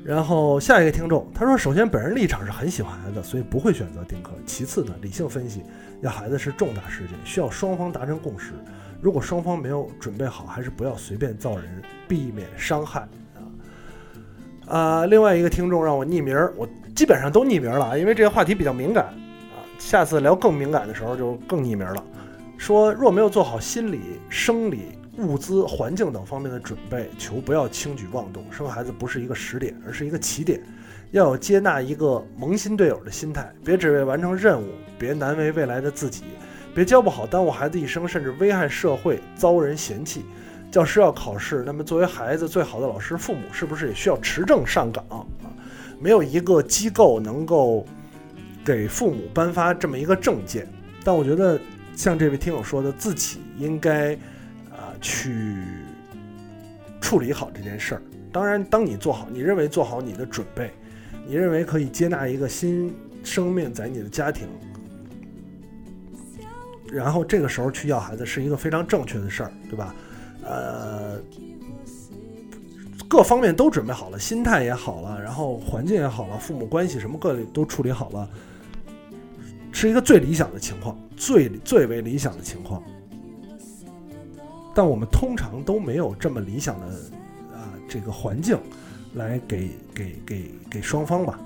[0.05, 4.33] 然后下一个听众他说：“首先，本人立场是很喜欢孩子，所以不会选择丁克。
[4.45, 5.62] 其次呢，理性分析，
[6.03, 8.53] 要孩子是重大事件，需要双方达成共识。
[9.01, 13.01] 如果双方没有准备好，还是不要随便造人，避免伤害
[13.35, 13.40] 啊。”
[14.69, 19.64] 啊，另外一个听众让我匿名，我基本上都匿名了啊，因为这个话题比较敏感啊。
[19.79, 22.05] 下次聊更敏感的时候就更匿名了。
[22.59, 24.99] 说若没有做好心理、生理。
[25.18, 28.44] 物资、环境等方面的准备，求不要轻举妄动。
[28.50, 30.61] 生孩子不是一个时点，而是一个起点。
[31.12, 34.66] 要有接纳一个萌新队友的心态，别只为完成任务，
[34.98, 36.24] 别难为未来的自己，
[36.74, 40.24] 别教不好耽误孩子一生，甚至危害社会，遭人嫌弃。
[40.72, 45.22] 教师要考试，那么作为孩子最好的老师，父母是不是也需要持证上岗啊？
[46.00, 47.87] 没有一个机构能够
[48.64, 50.66] 给父母颁发这么一个证件，
[51.05, 51.61] 但我觉得
[51.94, 54.18] 像这位听友说的，自己应该。
[55.05, 55.62] 去
[56.99, 58.03] 处理好这件事儿。
[58.33, 60.73] 当然，当你做好，你认为做好你的准备，
[61.27, 62.90] 你认为可以接纳一个新
[63.23, 64.49] 生命在你的家庭，
[66.90, 69.95] 然后这个时候去要孩子是一个非常正确的事儿，对吧？
[70.43, 71.21] 呃，
[73.07, 78.29] 各方面都准备好了，心态也好了，然后环境也好了，父母关系什么各都处理好了，
[79.71, 82.83] 是一个最理想的情况，最最为理想的情况。
[84.75, 86.87] 但我们通常都没有这么理想的
[87.55, 88.59] 啊这个环境，
[89.15, 91.39] 来给给给给双方吧。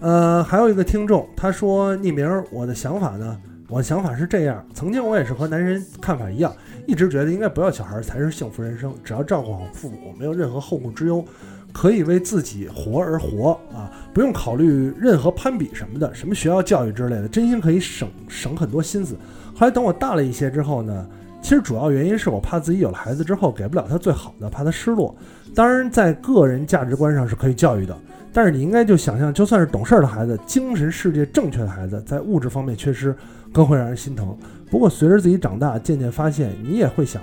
[0.00, 6.52] 呃，还有一个听众他说匿名，我的想法呢，我的想法是这样：曾经我也是和男人看法一样，
[6.86, 11.24] 一直觉得应该不要小孩才是幸福人生，只要照顾好父母，没有任何后顾之忧，
[11.72, 19.16] 可以为自己活而活啊，不用考虑任何攀比什么的，什么学校教育之类的，真心可以省省很多心思。
[19.54, 21.08] 后来等我大了一些之后呢。
[21.42, 25.14] 其实主要原因是我怕自己有了孩子之后给不了他最好的，怕他失落。
[25.54, 27.94] 当然，在个人价值观上是可以教育的，
[28.32, 33.14] 但是你应该就想象，就算是懂事的孩子，精神世界正确的孩子，在物质方面缺失，
[33.52, 34.34] 更会让人心疼。
[34.70, 37.20] 不过随着自己长大，渐渐发现，你也会想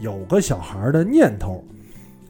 [0.00, 1.62] 有个小孩的念头，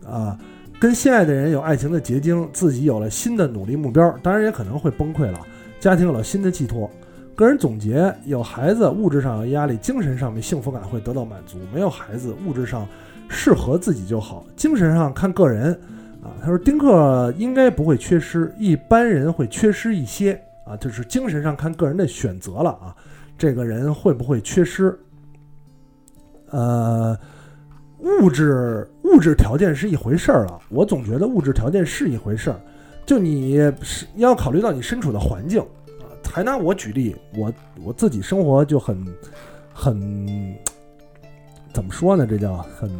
[0.04, 0.36] 啊，
[0.80, 5.38] 跟心爱的人有爱情的结晶，自己有了新的努力目标，当然也可能会崩溃了。
[5.78, 6.90] 家庭有了新的寄托。
[7.36, 12.88] 个人总结：有孩子，物质上有压力，精神上面幸福感会得到满足；没有孩子，物质上
[13.28, 15.78] 适合自己就好，精神上看个人。
[16.22, 20.40] 啊，他说丁克应该不会缺失，一般人会缺失一些。
[20.64, 22.96] 啊，就是精神上看个人的选择了啊，
[23.36, 24.98] 这个人会不会缺失？
[26.48, 27.16] 呃，
[27.98, 32.58] 物质物质条件是一回事儿了，我总觉得物质条件是一回事儿，
[33.04, 35.62] 就你是要考虑到你身处的环境。
[36.36, 37.50] 还拿我举例，我
[37.82, 39.02] 我自己生活就很
[39.72, 40.54] 很
[41.72, 42.26] 怎么说呢？
[42.26, 42.90] 这叫很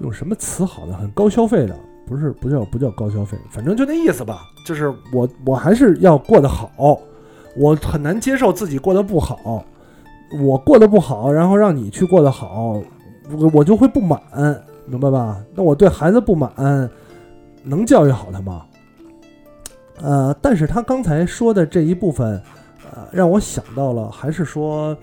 [0.00, 0.94] 用什么词好呢？
[0.94, 1.74] 很高消费的，
[2.06, 4.42] 不是不叫不叫高消费，反正就那意思吧。
[4.66, 7.00] 就是我我还是要过得好，
[7.56, 9.64] 我很难接受自己过得不好。
[10.38, 12.78] 我过得不好，然后让你去过得好，
[13.38, 14.20] 我我就会不满，
[14.84, 15.42] 明白吧？
[15.54, 16.90] 那我对孩子不满，
[17.62, 18.66] 能教育好他吗？
[20.00, 22.42] 呃，但是他刚才说的这一部分，
[22.92, 24.96] 呃，让我想到了，还是说，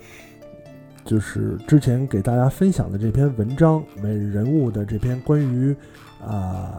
[1.04, 5.74] 就是之前给大家分享的这篇文章，每人物的这篇关于
[6.22, 6.74] 啊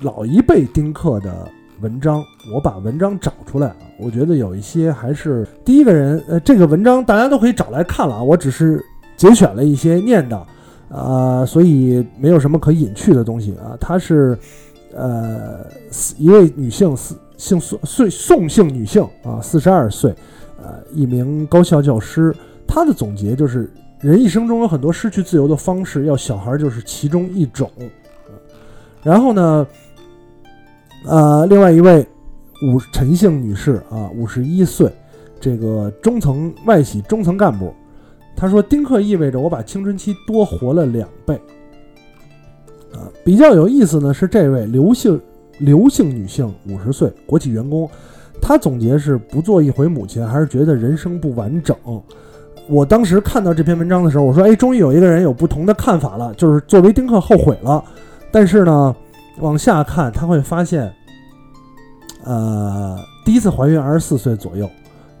[0.00, 1.48] 老一辈丁克的
[1.80, 8.80] 文章，我把文章找出来啊，我觉得有一些还是第一个人，呃，这个文章大家都可以找来看了啊，我只是
[9.16, 10.44] 节选了一些念叨，
[10.88, 14.38] 啊，所以没有什么可隐去的东西啊，他是。
[14.96, 15.66] 呃，
[16.16, 20.10] 一位女性，四姓宋，岁宋姓女性啊，四十二岁，
[20.56, 22.34] 呃，一名高校教师。
[22.66, 27.70] 她的总结就是：人一生中有很多失去自由的方式，要小孩就是其中一种。
[29.02, 29.66] 然后呢，
[31.04, 32.04] 呃，另外一位
[32.62, 34.90] 五陈姓女士啊，五十一岁，
[35.38, 37.70] 这个中层外企中层干部，
[38.34, 41.38] 她说：“丁克意味着我把青春期多活了两倍。”
[43.24, 45.20] 比较有意思呢，是这位刘姓
[45.58, 47.88] 刘姓女性，五十岁，国企员工。
[48.40, 51.74] 她总结是不做一回母亲，还是觉得人生不完整。
[52.68, 57.82] 我当时看到这篇文章的时候，我说：“哎，终于有一个人有不同的看法了，就是作为丁克后悔了。”
[58.30, 58.94] 但是呢，
[59.38, 60.92] 往下看他会发现，
[62.24, 64.68] 呃，第一次怀孕二十四岁左右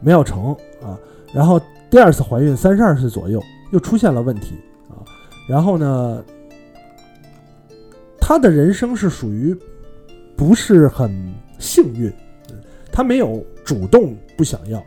[0.00, 0.98] 没要成啊，
[1.32, 4.56] 然后第二次怀孕三十二岁左右又出现了问题
[4.90, 5.00] 啊，
[5.48, 6.22] 然后呢？
[8.28, 9.56] 他的人生是属于
[10.36, 12.12] 不是很幸运，
[12.90, 14.84] 他没有主动不想要，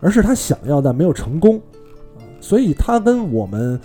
[0.00, 1.60] 而是他想要但没有成功，
[2.40, 3.78] 所以他跟我们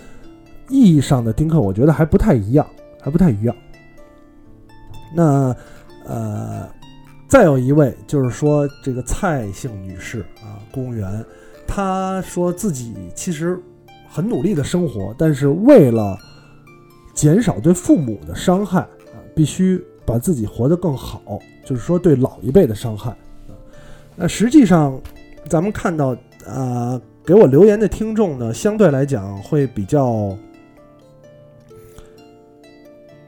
[0.70, 2.66] 意义上的丁克，我觉得还不太一样，
[2.98, 3.54] 还不太一样。
[5.14, 5.54] 那
[6.06, 6.66] 呃，
[7.28, 11.22] 再有一位就是说这个蔡姓女士啊，公务员，
[11.66, 13.60] 她说自己其实
[14.08, 16.18] 很努力的生活，但是为了
[17.12, 18.82] 减少对父母的伤害。
[19.34, 23.16] 必须把自己活得更好，就是说对老一辈的伤害。
[24.16, 25.00] 那实际上，
[25.48, 26.16] 咱们看到，
[26.46, 30.36] 呃，给我留言的听众呢，相对来讲会比较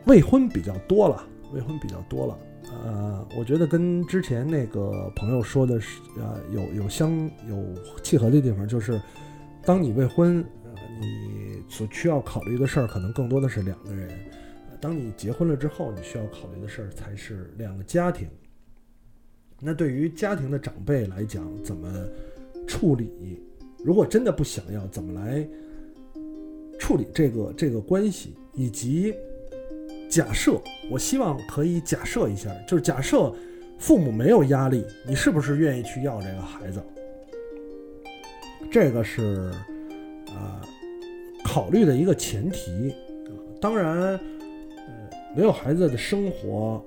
[0.05, 2.39] 未婚比较多了，未婚比较多了。
[2.85, 7.11] 呃，我觉得跟之前那个朋友说的是，呃，有有相
[7.49, 7.65] 有
[8.03, 9.01] 契合的地方，就是
[9.65, 10.45] 当你未婚，
[11.01, 14.09] 你所需要考虑的事儿可能更多的是两个人。
[14.81, 18.29] 当你结婚了之后，你需要考虑的事儿才是两个家庭。
[19.59, 21.91] 那对于家庭的长辈来讲，怎么
[22.67, 23.43] 处理？
[23.83, 25.49] 如果真的不想要，怎么来
[26.79, 28.37] 处理这个这个关系？
[28.53, 29.15] 以及
[30.11, 30.61] 假设，
[30.91, 33.35] 我希望可以假设一下，就是假设
[33.79, 36.83] 父母没有压力，你是不是愿意去要这个孩子？
[38.71, 39.51] 这个是
[40.29, 40.61] 啊，
[41.45, 42.95] 考虑的一个前提
[43.61, 44.21] 当然。
[45.37, 46.83] 没有孩子的生活，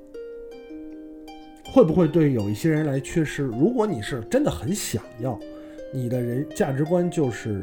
[1.72, 3.44] 会不会对有一些人来缺失？
[3.44, 5.40] 如果你是真的很想要，
[5.94, 7.62] 你的人价值观就是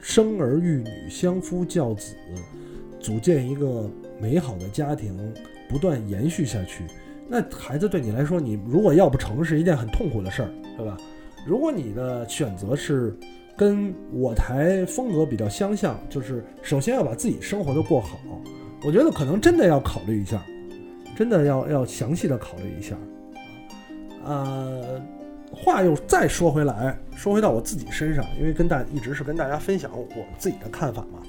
[0.00, 2.16] 生儿育女、相夫教子，
[2.98, 3.88] 组建一个
[4.20, 5.16] 美好的家庭，
[5.68, 6.82] 不断延续下去。
[7.28, 10.96] 那孩子对你来说，你如果要不成是一件很痛苦的事儿，对吧？
[11.46, 13.16] 如果你的选择是
[13.56, 18.18] 跟我台风格比较相像，就是首先要把自己生活的过好。
[18.84, 20.42] 我觉得可能真的要考虑一下，
[21.16, 22.96] 真的要要详细的考虑一下，
[24.24, 25.02] 呃，
[25.52, 31.20] 话又再说回来，说回到我自己身上，因为跟大一直是跟大家分享我自己的看法嘛。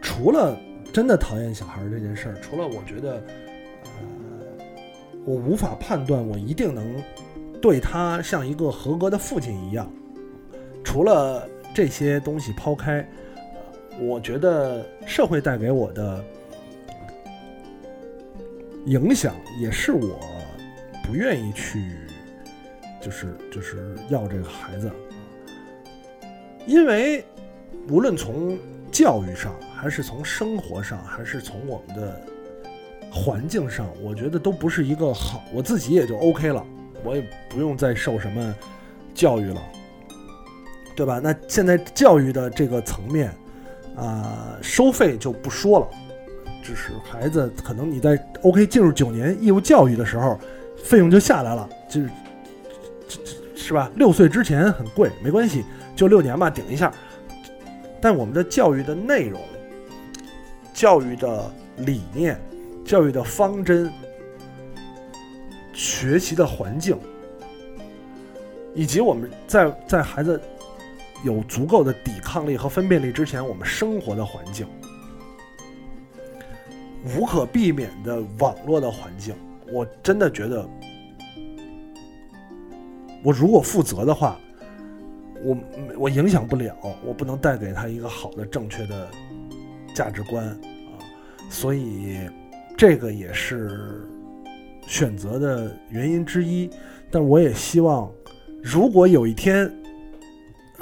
[0.00, 0.56] 除了
[0.92, 3.14] 真的讨厌小孩这件事儿，除了我觉得，
[3.84, 4.64] 呃，
[5.24, 7.02] 我无法判断我一定能
[7.60, 9.90] 对他像一个合格的父亲一样，
[10.84, 13.08] 除了这些东西抛开，
[14.00, 16.24] 我觉得社会带给我的
[18.86, 20.18] 影响也是我
[21.04, 21.96] 不愿意去，
[23.00, 24.90] 就是就是要这个孩子，
[26.66, 27.24] 因为
[27.88, 28.58] 无论从
[28.90, 32.20] 教育上，还是从生活上，还是从我们的
[33.10, 36.64] 环境上，我觉得都不是一个好，我自己也就 OK 了，
[37.04, 38.54] 我也不用再受什么
[39.14, 39.62] 教育了，
[40.96, 41.20] 对吧？
[41.22, 43.32] 那现在教育的这个层面
[43.96, 45.88] 啊，收费就不说了，
[46.62, 50.38] 就是孩子可能你在 OK 进入九年义务教育的时候，
[50.82, 52.10] 费用就下来了，就是
[53.54, 53.90] 是吧？
[53.96, 55.64] 六岁之前很贵，没关系，
[55.94, 56.92] 就六年吧，顶一下。
[58.00, 59.40] 但我们的教育的内容、
[60.74, 62.40] 教育的理念、
[62.84, 63.92] 教育的方针、
[65.72, 66.98] 学习的环境，
[68.74, 70.40] 以及我们在在孩子
[71.24, 74.66] 有足够的抵抗力和分辨力之前，我们生活的环境，
[77.16, 79.34] 无可避免的网络的环境，
[79.72, 80.68] 我真的觉得，
[83.22, 84.38] 我如果负责的话。
[85.44, 85.56] 我
[85.98, 86.72] 我影响不了，
[87.04, 89.08] 我不能带给他一个好的正确的
[89.92, 90.94] 价值观啊，
[91.50, 92.16] 所以
[92.78, 94.08] 这个也是
[94.86, 96.70] 选择的原因之一。
[97.10, 98.08] 但我也希望，
[98.62, 99.68] 如果有一天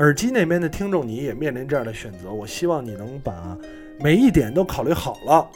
[0.01, 3.57] 耳机那边的听众你也面临这样的选择，我希望你能把
[4.01, 5.47] 每一点都考虑好了，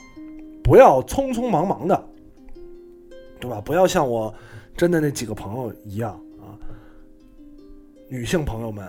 [0.62, 2.08] 不要匆匆忙忙的，
[3.40, 3.58] 对吧？
[3.60, 4.32] 不要像我
[4.76, 6.52] 真的那几个朋友一样啊。
[8.10, 8.86] 女性朋友们，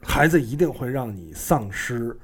[0.00, 2.16] 孩子一定会让你丧失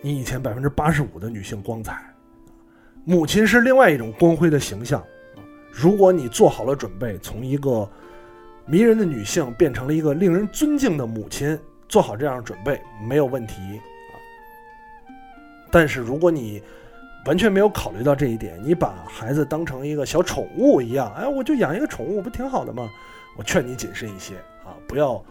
[0.00, 2.00] 你以前百分之八十五的女性光彩。
[3.04, 5.02] 母亲是另外一种光辉的形象。
[5.72, 7.90] 如果你做好了准备，从一个
[8.68, 11.58] 迷人的女性变成了一个令人尊敬的母亲，
[11.88, 13.54] 做好这样准备没有问题
[14.12, 14.14] 啊。
[15.70, 16.62] 但是如果你
[17.26, 22.88] 完全没有考虑到这一点，你把孩子当成一个小宠物一样，哎，我就养一个宠物，不挺好的吗？
[23.36, 25.22] 我劝你谨慎一些啊，不要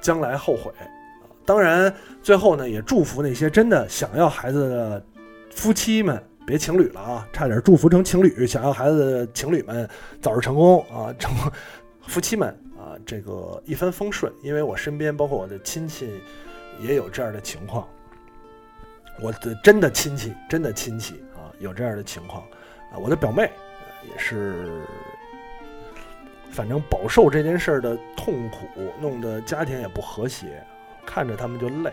[0.00, 0.84] 将来后悔啊。
[1.44, 5.04] 当然，最后呢，也祝福那些真的想要孩子的
[5.50, 9.88] 夫妻们，别情侣了啊，差点祝福成情侣，想要孩子的情侣们
[10.20, 11.34] 早日成功啊，成
[12.06, 12.56] 夫妻们
[13.04, 14.32] 这个一帆风顺。
[14.42, 16.20] 因为我身边包括我的亲戚
[16.80, 17.86] 也有这样的情况，
[19.20, 21.52] 我的真的亲戚，真的亲戚啊。
[21.58, 22.42] 有这样的情况，
[22.92, 23.50] 啊，我的表妹
[24.10, 24.82] 也是，
[26.50, 28.66] 反正饱受这件事的痛苦，
[29.00, 30.64] 弄得家庭也不和谐，
[31.06, 31.92] 看着他们就累。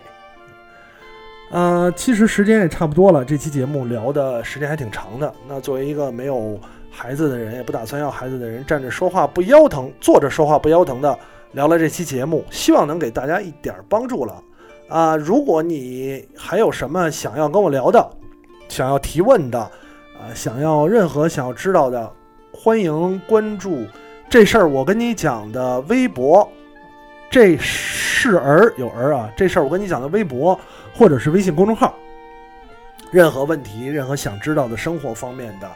[1.52, 5.34] 呃，其实时间也差不多了，这期节目聊的时间还挺长的。
[5.46, 6.60] 那作为一个没有
[7.00, 11.18] 孩子的人，也不打算要孩子的人，站着说话不腰疼，坐着说话不腰疼的
[11.52, 14.42] 聊了这期节目，希望能给大家一点帮助了。
[14.86, 18.06] 啊，如果你还有什么想要跟我聊的，
[18.68, 22.12] 想要提问的，啊，想要任何想要知道的，
[22.52, 23.86] 欢迎关注
[24.28, 26.46] 这事儿我跟你讲的微博，
[27.30, 30.60] 这是儿有儿啊，这事儿我跟你讲的微博
[30.94, 31.94] 或者是微信公众号，
[33.10, 35.70] 任何问题，任何想知道的生活方面的，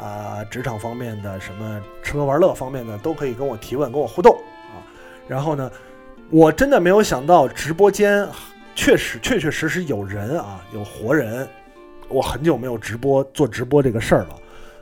[0.00, 4.34] 啊，职场方面的，什么吃喝玩乐方面的，都可以跟我提问，跟我互动
[4.70, 4.80] 啊。
[5.28, 5.70] 然后呢，
[6.30, 8.26] 我真的没有想到直播间
[8.74, 11.46] 确实确确实实有人啊，有活人。
[12.08, 14.34] 我很久没有直播做直播这个事儿了，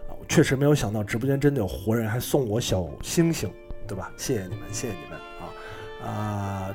[0.09, 3.53] 啊，确实没有想到直播间真的有活人还送我小星星，
[3.87, 4.11] 对吧？
[4.16, 6.75] 谢谢你们，谢谢你们啊啊！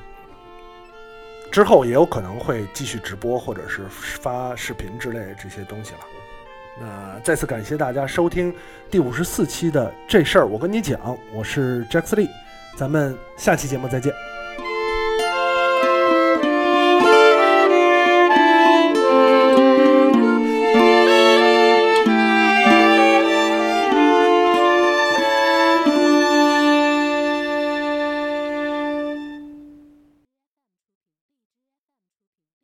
[1.51, 5.99] 之后也有可能会继续直播或者是发视频之类这些东西了。
[6.83, 8.53] 呃再次感谢大家收听
[8.91, 12.29] 第五十四期的这事儿，我跟你讲，我是 Jack Lee，
[12.75, 14.13] 咱们下期节目再见。